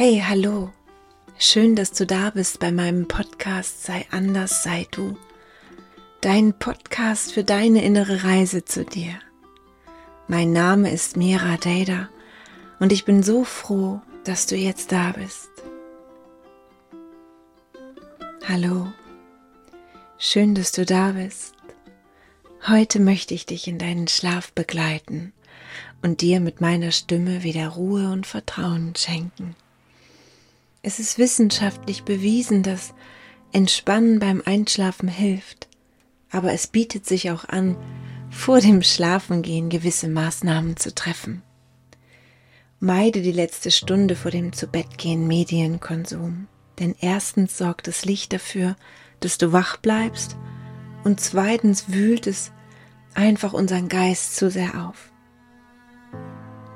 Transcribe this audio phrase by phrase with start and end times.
[0.00, 0.72] Hey, hallo.
[1.40, 5.18] Schön, dass du da bist bei meinem Podcast Sei anders, sei du.
[6.20, 9.18] Dein Podcast für deine innere Reise zu dir.
[10.28, 12.08] Mein Name ist Mira Dada
[12.78, 15.50] und ich bin so froh, dass du jetzt da bist.
[18.48, 18.92] Hallo.
[20.16, 21.56] Schön, dass du da bist.
[22.68, 25.32] Heute möchte ich dich in deinen Schlaf begleiten
[26.02, 29.56] und dir mit meiner Stimme wieder Ruhe und Vertrauen schenken.
[30.88, 32.94] Es ist wissenschaftlich bewiesen, dass
[33.52, 35.68] Entspannen beim Einschlafen hilft,
[36.30, 37.76] aber es bietet sich auch an,
[38.30, 41.42] vor dem Schlafengehen gewisse Maßnahmen zu treffen.
[42.80, 46.46] Meide die letzte Stunde vor dem Zubettgehen Medienkonsum,
[46.78, 48.74] denn erstens sorgt das Licht dafür,
[49.20, 50.38] dass du wach bleibst
[51.04, 52.50] und zweitens wühlt es
[53.12, 55.12] einfach unseren Geist zu sehr auf.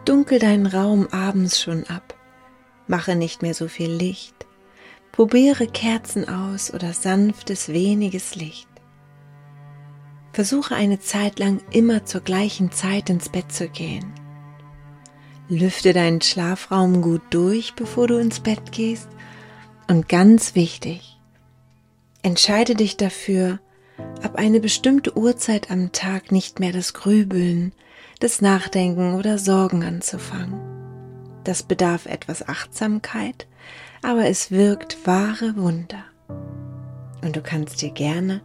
[0.05, 2.15] Dunkel deinen Raum abends schon ab
[2.93, 4.35] Mache nicht mehr so viel Licht.
[5.13, 8.69] Probiere Kerzen aus oder sanftes, weniges Licht.
[10.35, 14.13] Versuche eine Zeit lang immer zur gleichen Zeit ins Bett zu gehen.
[15.49, 19.09] Lüfte deinen Schlafraum gut durch, bevor du ins Bett gehst.
[19.89, 21.19] Und ganz wichtig,
[22.23, 23.59] entscheide dich dafür,
[24.23, 27.73] ab eine bestimmte Uhrzeit am Tag nicht mehr das Grübeln,
[28.21, 30.72] das Nachdenken oder Sorgen anzufangen.
[31.45, 33.47] Das bedarf etwas Achtsamkeit,
[34.03, 36.05] aber es wirkt wahre Wunder.
[37.23, 38.43] Und du kannst dir gerne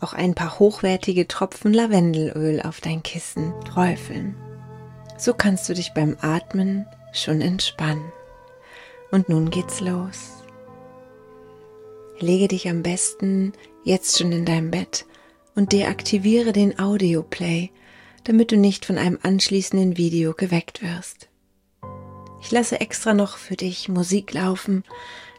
[0.00, 4.36] auch ein paar hochwertige Tropfen Lavendelöl auf dein Kissen träufeln.
[5.16, 8.12] So kannst du dich beim Atmen schon entspannen.
[9.10, 10.42] Und nun geht's los.
[12.18, 13.52] Lege dich am besten
[13.84, 15.06] jetzt schon in dein Bett
[15.54, 17.70] und deaktiviere den Audioplay,
[18.24, 21.28] damit du nicht von einem anschließenden Video geweckt wirst.
[22.44, 24.84] Ich lasse extra noch für dich Musik laufen,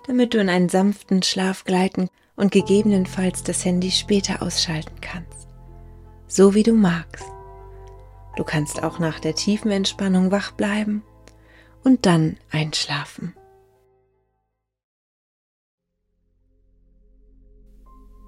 [0.08, 5.48] damit du in einen sanften Schlaf gleiten und gegebenenfalls das Handy später ausschalten kannst.
[6.28, 7.28] So wie du magst.
[8.38, 11.04] Du kannst auch nach der tiefen Entspannung wach bleiben
[11.84, 13.36] und dann einschlafen.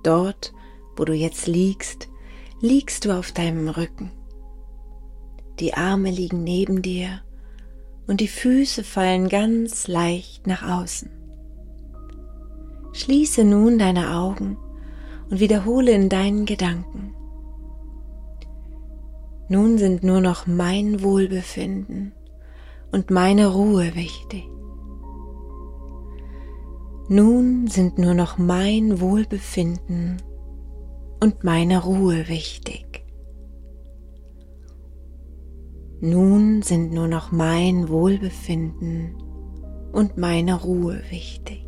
[0.04, 0.54] Dort,
[0.96, 2.10] wo du jetzt liegst,
[2.62, 4.12] liegst du auf deinem Rücken.
[5.60, 7.24] Die Arme liegen neben dir
[8.08, 11.10] und die Füße fallen ganz leicht nach außen.
[12.94, 14.58] Schließe nun deine Augen
[15.30, 17.14] und wiederhole in deinen Gedanken.
[19.50, 22.14] Nun sind nur noch mein Wohlbefinden
[22.92, 24.44] und meine Ruhe wichtig.
[27.10, 30.22] Nun sind nur noch mein Wohlbefinden
[31.22, 32.87] und meine Ruhe wichtig.
[36.00, 39.16] Nun sind nur noch mein Wohlbefinden
[39.92, 41.66] und meine Ruhe wichtig.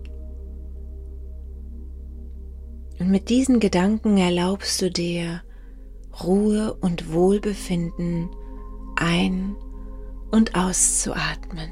[2.99, 5.41] Und mit diesen Gedanken erlaubst du dir
[6.23, 8.29] Ruhe und Wohlbefinden
[8.97, 9.55] ein-
[10.31, 11.71] und auszuatmen.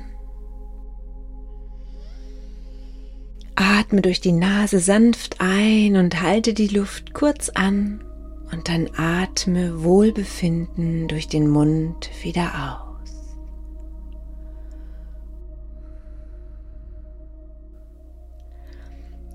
[3.56, 8.03] Atme durch die Nase sanft ein und halte die Luft kurz an
[8.52, 13.38] und dann atme Wohlbefinden durch den Mund wieder aus.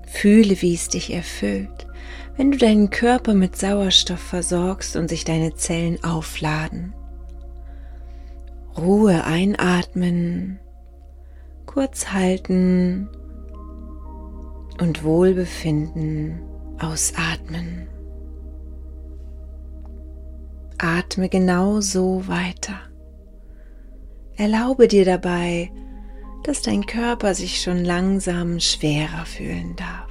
[0.07, 1.87] Fühle, wie es dich erfüllt,
[2.37, 6.93] wenn du deinen Körper mit Sauerstoff versorgst und sich deine Zellen aufladen.
[8.77, 10.59] Ruhe einatmen,
[11.65, 13.09] kurz halten
[14.79, 16.41] und Wohlbefinden
[16.79, 17.87] ausatmen.
[20.77, 22.79] Atme genau so weiter.
[24.35, 25.71] Erlaube dir dabei,
[26.43, 30.09] dass dein Körper sich schon langsam schwerer fühlen darf.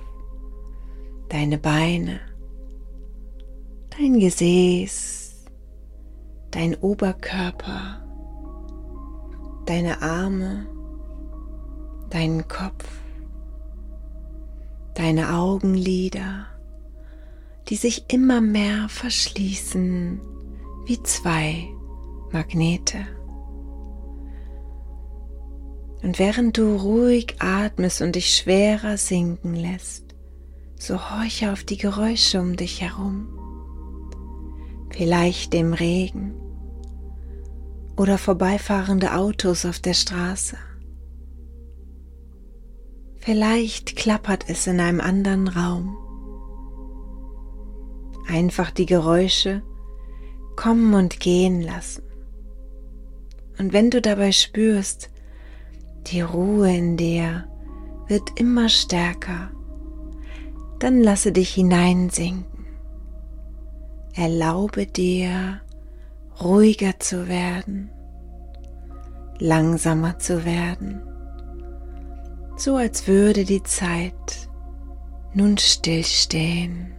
[1.28, 2.20] Deine Beine,
[3.90, 5.44] dein Gesäß,
[6.50, 8.04] dein Oberkörper,
[9.66, 10.66] deine Arme,
[12.10, 12.88] deinen Kopf,
[14.94, 16.46] deine Augenlider,
[17.68, 20.20] die sich immer mehr verschließen
[20.84, 21.68] wie zwei
[22.32, 23.06] Magnete.
[26.02, 30.16] Und während du ruhig atmest und dich schwerer sinken lässt,
[30.76, 33.28] so horche auf die Geräusche um dich herum.
[34.90, 36.34] Vielleicht dem Regen
[37.96, 40.56] oder vorbeifahrende Autos auf der Straße.
[43.18, 45.96] Vielleicht klappert es in einem anderen Raum.
[48.26, 49.62] Einfach die Geräusche
[50.56, 52.02] kommen und gehen lassen.
[53.58, 55.10] Und wenn du dabei spürst,
[56.08, 57.44] die Ruhe in dir
[58.08, 59.50] wird immer stärker.
[60.78, 62.66] Dann lasse dich hineinsinken.
[64.14, 65.60] Erlaube dir,
[66.42, 67.90] ruhiger zu werden,
[69.38, 71.00] langsamer zu werden,
[72.56, 74.48] so als würde die Zeit
[75.34, 76.92] nun stillstehen.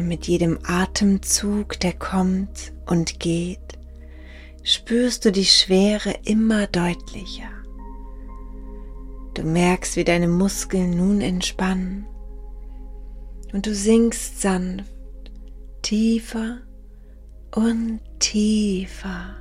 [0.00, 3.58] Und mit jedem Atemzug, der kommt und geht,
[4.62, 7.50] spürst du die Schwere immer deutlicher.
[9.34, 12.06] Du merkst, wie deine Muskeln nun entspannen
[13.52, 14.90] und du sinkst sanft
[15.82, 16.60] tiefer
[17.54, 19.36] und tiefer.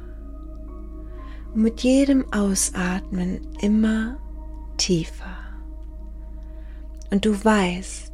[1.53, 4.17] Und mit jedem Ausatmen immer
[4.75, 5.37] tiefer.
[7.11, 8.08] Und du weißt,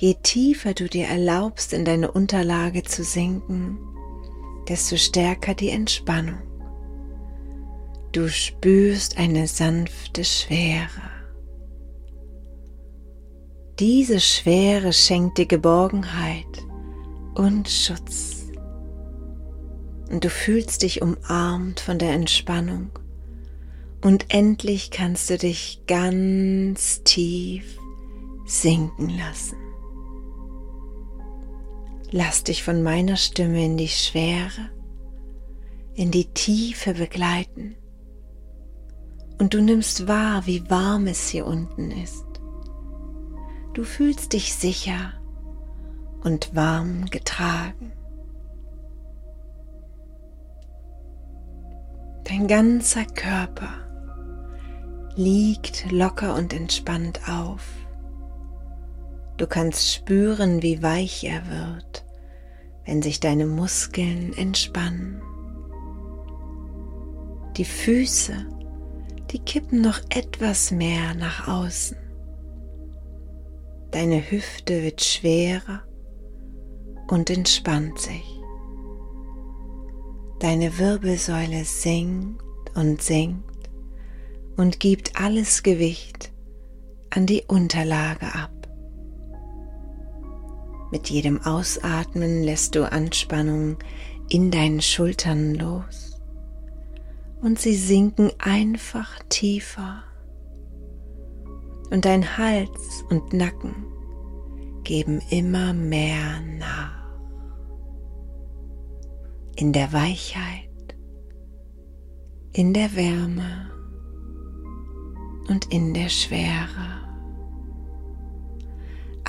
[0.00, 3.78] Je tiefer du dir erlaubst, in deine Unterlage zu sinken,
[4.68, 6.38] desto stärker die Entspannung.
[8.12, 11.10] Du spürst eine sanfte Schwere.
[13.80, 16.46] Diese Schwere schenkt dir Geborgenheit
[17.34, 18.46] und Schutz.
[20.12, 22.90] Und du fühlst dich umarmt von der Entspannung.
[24.00, 27.80] Und endlich kannst du dich ganz tief
[28.46, 29.67] sinken lassen.
[32.10, 34.70] Lass dich von meiner Stimme in die Schwere,
[35.94, 37.76] in die Tiefe begleiten.
[39.38, 42.24] Und du nimmst wahr, wie warm es hier unten ist.
[43.74, 45.12] Du fühlst dich sicher
[46.24, 47.92] und warm getragen.
[52.24, 53.88] Dein ganzer Körper
[55.14, 57.77] liegt locker und entspannt auf.
[59.38, 62.04] Du kannst spüren, wie weich er wird,
[62.84, 65.22] wenn sich deine Muskeln entspannen.
[67.56, 68.34] Die Füße,
[69.30, 71.96] die kippen noch etwas mehr nach außen.
[73.92, 75.84] Deine Hüfte wird schwerer
[77.06, 78.40] und entspannt sich.
[80.40, 82.42] Deine Wirbelsäule sinkt
[82.74, 83.70] und sinkt
[84.56, 86.32] und gibt alles Gewicht
[87.10, 88.57] an die Unterlage ab.
[90.90, 93.76] Mit jedem Ausatmen lässt du Anspannung
[94.28, 96.08] in deinen Schultern los
[97.40, 100.02] und sie sinken einfach tiefer.
[101.90, 103.74] Und dein Hals und Nacken
[104.84, 106.98] geben immer mehr nach.
[109.56, 110.68] In der Weichheit,
[112.52, 113.70] in der Wärme
[115.48, 117.07] und in der Schwere.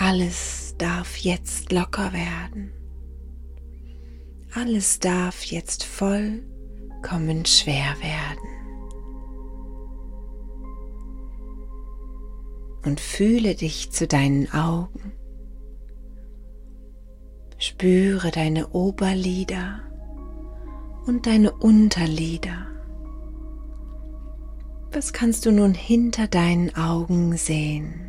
[0.01, 2.72] Alles darf jetzt locker werden.
[4.56, 8.50] Alles darf jetzt vollkommen schwer werden.
[12.86, 15.12] Und fühle dich zu deinen Augen.
[17.57, 19.81] Spüre deine Oberlider
[21.07, 22.68] und deine Unterlider.
[24.94, 28.09] Was kannst du nun hinter deinen Augen sehen?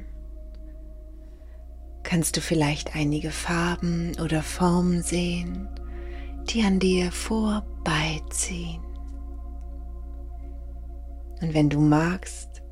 [2.10, 5.68] Kannst du vielleicht einige Farben oder Formen sehen,
[6.46, 8.82] die an dir vorbeiziehen.
[11.40, 12.62] Und wenn du magst,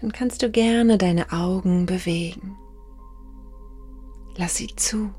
[0.00, 2.56] dann kannst du gerne deine Augen bewegen.
[4.34, 5.14] Lass sie zu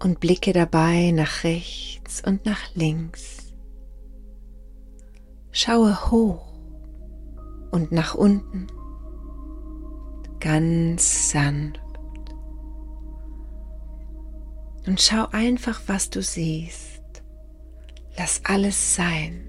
[0.00, 3.52] und blicke dabei nach rechts und nach links.
[5.50, 6.46] Schaue hoch
[7.72, 8.68] und nach unten,
[10.38, 11.83] ganz sanft.
[14.86, 17.02] Und schau einfach, was du siehst.
[18.16, 19.48] Lass alles sein.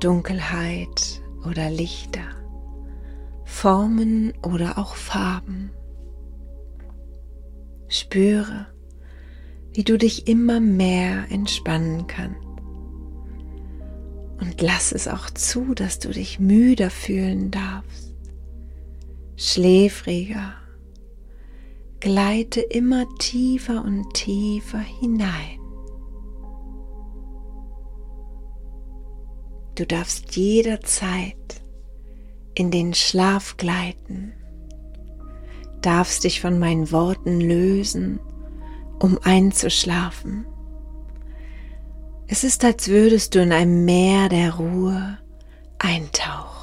[0.00, 2.28] Dunkelheit oder Lichter,
[3.44, 5.72] Formen oder auch Farben.
[7.88, 8.68] Spüre,
[9.72, 12.46] wie du dich immer mehr entspannen kannst.
[14.40, 18.14] Und lass es auch zu, dass du dich müder fühlen darfst,
[19.36, 20.54] schläfriger
[22.00, 25.58] gleite immer tiefer und tiefer hinein.
[29.74, 31.62] Du darfst jederzeit
[32.54, 34.32] in den Schlaf gleiten,
[35.82, 38.18] darfst dich von meinen Worten lösen,
[38.98, 40.46] um einzuschlafen.
[42.26, 45.18] Es ist, als würdest du in einem Meer der Ruhe
[45.78, 46.57] eintauchen.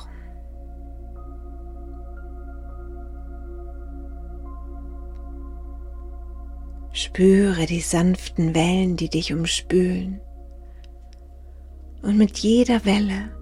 [6.96, 10.22] Spüre die sanften Wellen, die dich umspülen.
[12.02, 13.36] Und mit jeder Welle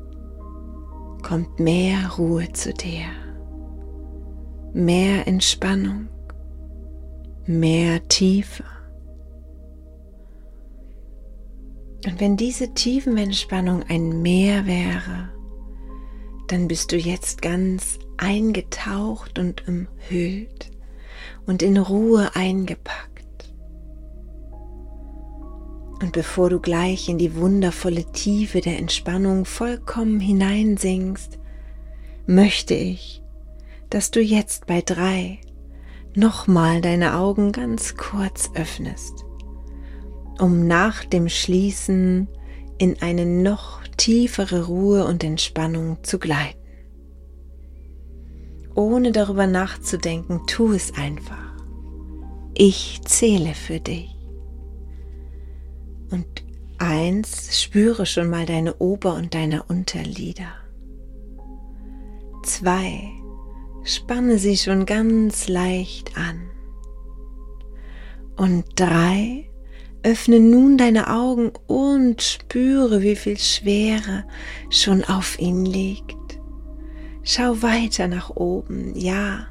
[1.22, 3.06] kommt mehr Ruhe zu dir,
[4.74, 6.08] mehr Entspannung,
[7.46, 8.64] mehr Tiefe.
[12.08, 15.30] Und wenn diese Tiefenentspannung ein Meer wäre,
[16.48, 20.72] dann bist du jetzt ganz eingetaucht und umhüllt
[21.46, 23.13] und in Ruhe eingepackt.
[26.04, 31.40] Und bevor du gleich in die wundervolle Tiefe der Entspannung vollkommen hineinsinkst,
[32.26, 33.24] möchte ich,
[33.90, 35.40] dass du jetzt bei drei
[36.14, 39.24] nochmal deine Augen ganz kurz öffnest,
[40.40, 42.28] um nach dem Schließen
[42.78, 46.60] in eine noch tiefere Ruhe und Entspannung zu gleiten.
[48.76, 51.54] Ohne darüber nachzudenken, tu es einfach.
[52.56, 54.13] Ich zähle für dich.
[56.12, 56.44] Und
[56.78, 60.52] eins, spüre schon mal deine Ober- und deine Unterlider.
[62.44, 63.10] Zwei,
[63.84, 66.50] spanne sie schon ganz leicht an.
[68.36, 69.50] Und drei,
[70.04, 74.26] öffne nun deine Augen und spüre, wie viel Schwere
[74.70, 76.18] schon auf ihnen liegt.
[77.24, 79.48] Schau weiter nach oben, ja,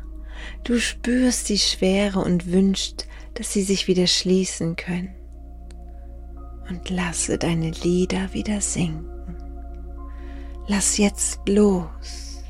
[0.65, 5.15] du spürst die Schwere und wünschst, dass sie sich wieder schließen können
[6.73, 9.37] und lasse deine Lieder wieder sinken.
[10.67, 12.43] Lass jetzt los.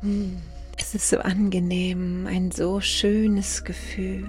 [0.00, 0.38] Hm,
[0.76, 4.26] es ist so angenehm, ein so schönes Gefühl.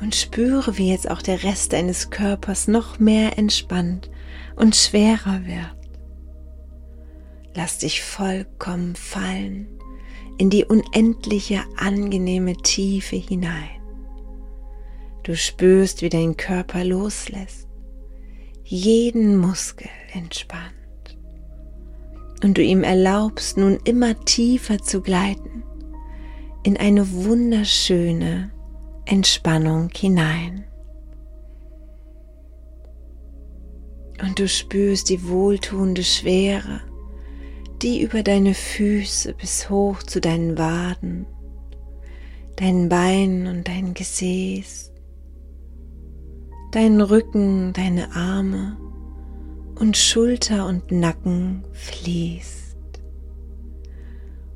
[0.00, 4.10] Und spüre, wie jetzt auch der Rest deines Körpers noch mehr entspannt
[4.56, 5.76] und schwerer wird.
[7.54, 9.66] Lass dich vollkommen fallen
[10.38, 13.79] in die unendliche angenehme Tiefe hinein.
[15.22, 17.68] Du spürst, wie dein Körper loslässt,
[18.64, 20.74] jeden Muskel entspannt
[22.42, 25.62] und du ihm erlaubst, nun immer tiefer zu gleiten
[26.62, 28.50] in eine wunderschöne
[29.04, 30.64] Entspannung hinein.
[34.22, 36.80] Und du spürst die wohltuende Schwere,
[37.82, 41.26] die über deine Füße bis hoch zu deinen Waden,
[42.56, 44.89] deinen Beinen und dein Gesäß
[46.70, 48.76] deinen Rücken, deine Arme
[49.78, 52.76] und Schulter und Nacken fließt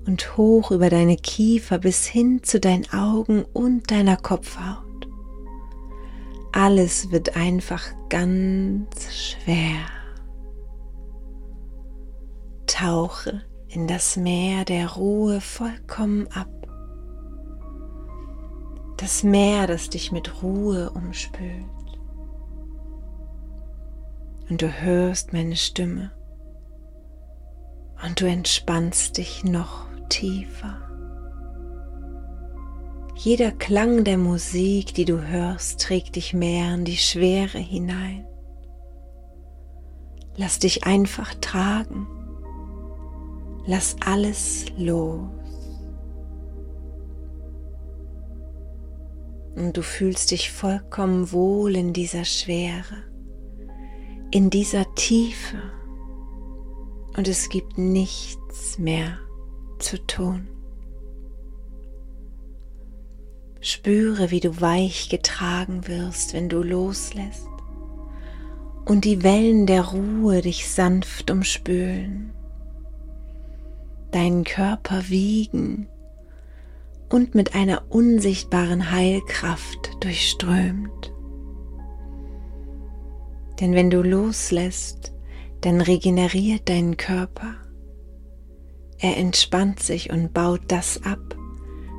[0.07, 5.09] und hoch über deine Kiefer bis hin zu deinen Augen und deiner Kopfhaut.
[6.53, 9.81] Alles wird einfach ganz schwer.
[12.67, 16.49] Tauche in das Meer der Ruhe vollkommen ab.
[18.99, 21.74] Das Meer, das dich mit Ruhe umspült
[24.49, 26.11] und du hörst meine Stimme
[28.05, 30.81] und du entspannst dich noch tiefer.
[33.17, 38.27] Jeder Klang der Musik, die du hörst, trägt dich mehr in die Schwere hinein.
[40.37, 42.07] Lass dich einfach tragen.
[43.67, 45.31] Lass alles los.
[49.55, 53.14] Und du fühlst dich vollkommen wohl in dieser Schwere
[54.35, 55.63] in dieser Tiefe
[57.17, 59.17] und es gibt nichts mehr
[59.79, 60.49] zu tun.
[63.61, 67.47] Spüre, wie du weich getragen wirst, wenn du loslässt
[68.87, 72.33] und die Wellen der Ruhe dich sanft umspülen,
[74.11, 75.87] deinen Körper wiegen
[77.09, 81.14] und mit einer unsichtbaren Heilkraft durchströmt.
[83.61, 85.13] Denn wenn du loslässt,
[85.61, 87.55] dann regeneriert dein Körper.
[88.99, 91.37] Er entspannt sich und baut das ab,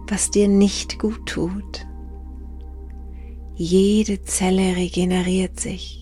[0.07, 1.85] was dir nicht gut tut.
[3.55, 6.01] Jede Zelle regeneriert sich,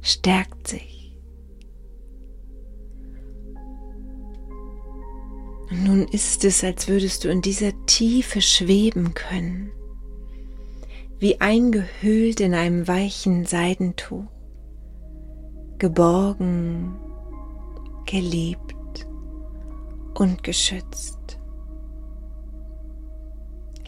[0.00, 1.16] stärkt sich.
[5.70, 9.70] Und nun ist es, als würdest du in dieser Tiefe schweben können
[11.18, 14.24] wie eingehüllt in einem weichen Seidentuch,
[15.78, 16.96] geborgen,
[18.06, 19.06] geliebt
[20.14, 21.38] und geschützt.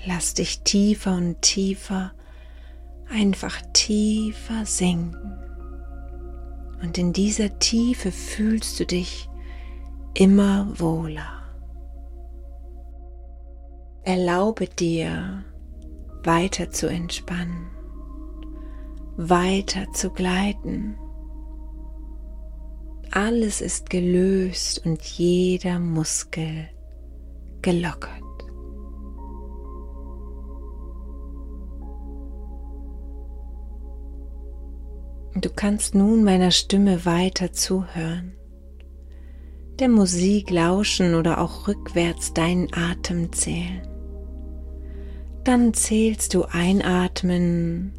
[0.07, 2.13] Lass dich tiefer und tiefer,
[3.09, 5.37] einfach tiefer sinken.
[6.83, 9.29] Und in dieser Tiefe fühlst du dich
[10.15, 11.43] immer wohler.
[14.03, 15.45] Erlaube dir,
[16.25, 17.71] weiter zu entspannen,
[19.17, 20.97] weiter zu gleiten.
[23.11, 26.69] Alles ist gelöst und jeder Muskel
[27.63, 28.23] gelockert.
[35.35, 38.35] Du kannst nun meiner Stimme weiter zuhören,
[39.79, 43.90] der Musik lauschen oder auch rückwärts deinen Atem zählen.
[45.45, 47.93] Dann zählst du einatmen,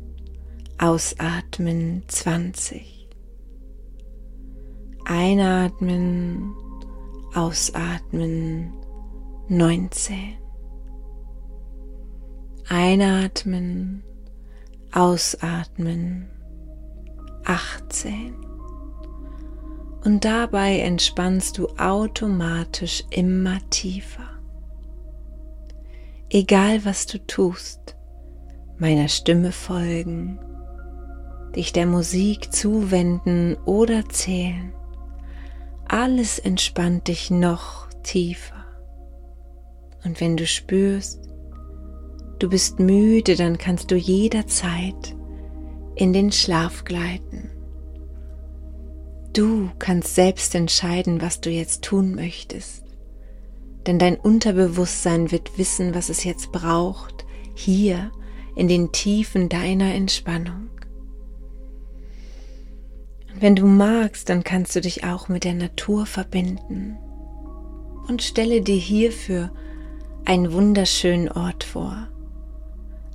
[0.78, 3.10] ausatmen 20.
[5.06, 6.54] Einatmen,
[7.34, 8.74] ausatmen
[9.48, 10.38] 19.
[12.70, 14.04] Einatmen,
[14.92, 16.30] ausatmen
[17.46, 18.36] 18.
[20.04, 24.31] Und dabei entspannst du automatisch immer tiefer.
[26.34, 27.98] Egal was du tust,
[28.78, 30.40] meiner Stimme folgen,
[31.54, 34.72] dich der Musik zuwenden oder zählen,
[35.90, 38.64] alles entspannt dich noch tiefer.
[40.06, 41.20] Und wenn du spürst,
[42.40, 45.14] du bist müde, dann kannst du jederzeit
[45.96, 47.50] in den Schlaf gleiten.
[49.34, 52.86] Du kannst selbst entscheiden, was du jetzt tun möchtest,
[53.88, 58.12] denn dein Unterbewusstsein wird wissen, was es jetzt braucht, hier
[58.56, 60.70] in den Tiefen deiner Entspannung.
[63.34, 66.98] Und wenn du magst, dann kannst du dich auch mit der Natur verbinden
[68.08, 69.52] und stelle dir hierfür
[70.26, 72.08] einen wunderschönen Ort vor,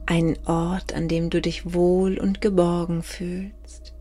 [0.06, 3.94] einen Ort, an dem du dich wohl und geborgen fühlst.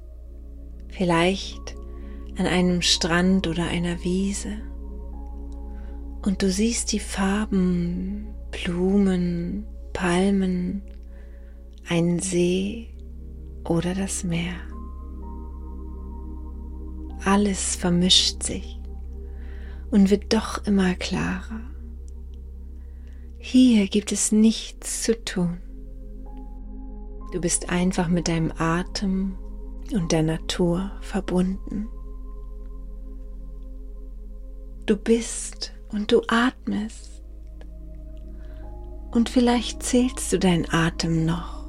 [0.89, 1.75] Vielleicht
[2.38, 4.53] an einem Strand oder einer Wiese.
[6.25, 10.82] Und du siehst die Farben, Blumen, Palmen,
[11.88, 12.89] einen See
[13.63, 14.56] oder das Meer.
[17.23, 18.80] Alles vermischt sich
[19.91, 21.62] und wird doch immer klarer.
[23.38, 25.60] Hier gibt es nichts zu tun.
[27.34, 29.38] Du bist einfach mit deinem Atem
[29.93, 31.88] und der Natur verbunden.
[34.88, 37.23] Du bist und du atmest.
[39.12, 41.65] Und vielleicht zählst du deinen Atem noch.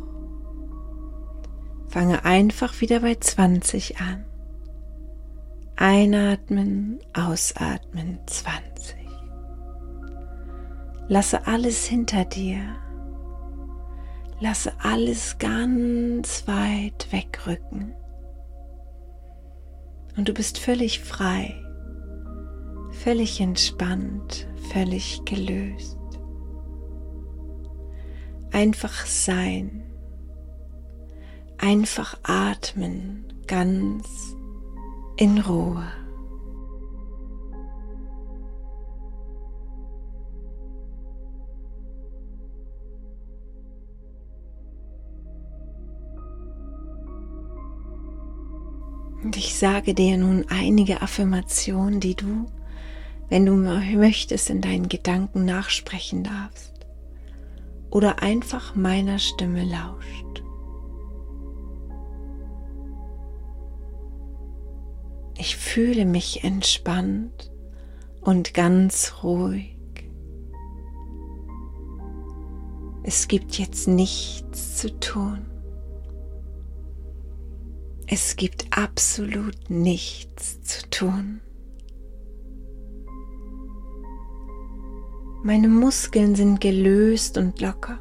[1.88, 4.24] Fange einfach wieder bei 20 an.
[5.76, 8.96] Einatmen, ausatmen 20.
[11.08, 12.60] Lasse alles hinter dir
[14.38, 17.94] Lasse alles ganz weit wegrücken.
[20.16, 21.54] Und du bist völlig frei,
[23.06, 25.96] völlig entspannt, völlig gelöst.
[28.50, 29.84] Einfach sein,
[31.56, 34.34] einfach atmen, ganz
[35.18, 35.86] in Ruhe.
[49.22, 52.46] Und ich sage dir nun einige Affirmationen, die du,
[53.28, 56.86] wenn du möchtest, in deinen Gedanken nachsprechen darfst
[57.90, 60.42] oder einfach meiner Stimme lauscht.
[65.38, 67.50] Ich fühle mich entspannt
[68.20, 69.76] und ganz ruhig.
[73.02, 75.46] Es gibt jetzt nichts zu tun.
[78.08, 81.40] Es gibt absolut nichts zu tun.
[85.46, 88.00] Meine Muskeln sind gelöst und locker.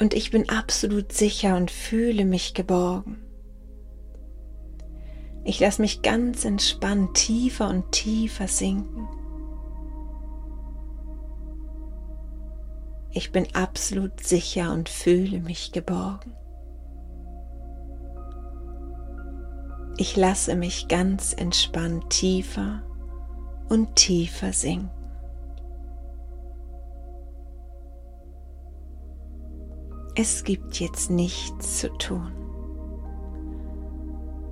[0.00, 3.22] Und ich bin absolut sicher und fühle mich geborgen.
[5.44, 9.06] Ich lasse mich ganz entspannt tiefer und tiefer sinken.
[13.12, 16.32] Ich bin absolut sicher und fühle mich geborgen.
[19.96, 22.82] Ich lasse mich ganz entspannt tiefer
[23.68, 24.97] und tiefer sinken.
[30.20, 32.32] Es gibt jetzt nichts zu tun.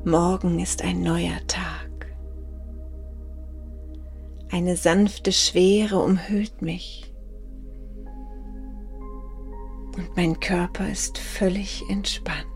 [0.05, 2.07] Morgen ist ein neuer Tag.
[4.49, 7.13] Eine sanfte Schwere umhüllt mich.
[9.97, 12.47] Und mein Körper ist völlig entspannt.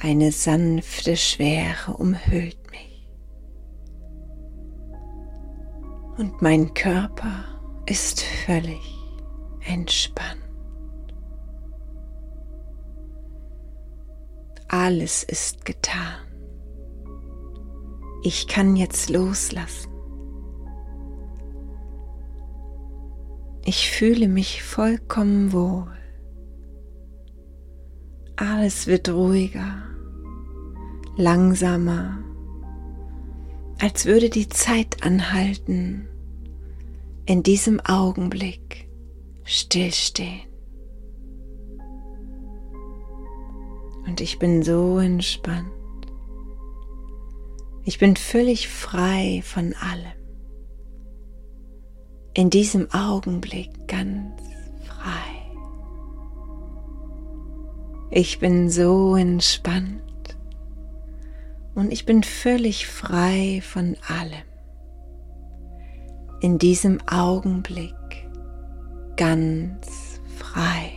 [0.00, 3.06] Eine sanfte Schwere umhüllt mich.
[6.16, 7.44] Und mein Körper
[7.84, 8.95] ist völlig
[9.66, 10.42] entspannt.
[14.68, 16.14] Alles ist getan.
[18.22, 19.90] Ich kann jetzt loslassen.
[23.64, 25.86] Ich fühle mich vollkommen wohl.
[28.36, 29.82] Alles wird ruhiger,
[31.16, 32.18] langsamer,
[33.80, 36.08] als würde die Zeit anhalten,
[37.24, 38.85] in diesem Augenblick
[39.46, 40.42] stillstehen.
[44.06, 45.72] Und ich bin so entspannt.
[47.84, 50.12] Ich bin völlig frei von allem.
[52.34, 54.42] In diesem Augenblick ganz
[54.84, 55.36] frei.
[58.10, 60.02] Ich bin so entspannt
[61.74, 64.44] und ich bin völlig frei von allem.
[66.40, 67.94] In diesem Augenblick
[69.16, 70.92] ganz frei.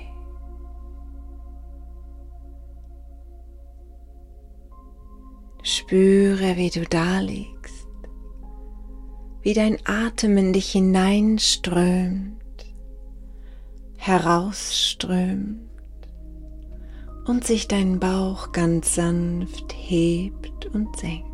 [5.64, 7.88] Spüre, wie du da liegst,
[9.42, 12.44] wie dein Atem in dich hineinströmt,
[13.98, 15.70] herausströmt
[17.26, 21.30] und sich dein Bauch ganz sanft hebt und senkt.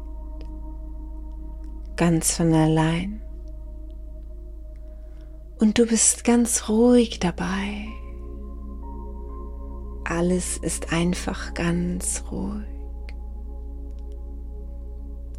[1.95, 3.24] Ganz von allein.
[5.59, 7.87] Und du bist ganz ruhig dabei.
[10.03, 12.65] Alles ist einfach ganz ruhig.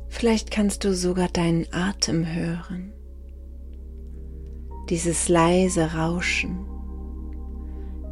[0.08, 2.92] Vielleicht kannst du sogar deinen Atem hören.
[4.88, 6.66] Dieses leise Rauschen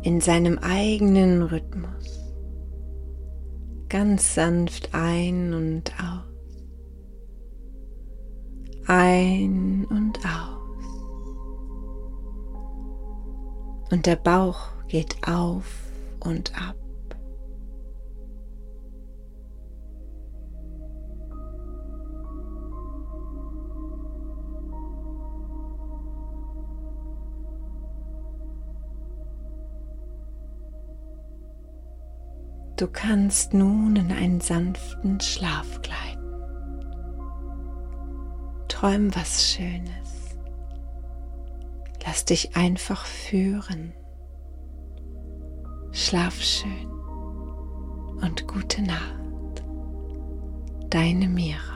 [0.03, 2.25] in seinem eigenen Rhythmus
[3.89, 6.25] ganz sanft ein und aus.
[8.87, 10.64] Ein und aus.
[13.95, 15.67] Und der Bauch geht auf
[16.19, 16.75] und ab.
[32.77, 36.35] Du kannst nun in einen sanften Schlaf gleiten.
[38.67, 40.04] Träum was Schönes.
[42.07, 43.93] Lass dich einfach führen.
[45.93, 46.87] Schlaf schön
[48.21, 49.65] und gute Nacht.
[50.91, 51.74] Deine Mira.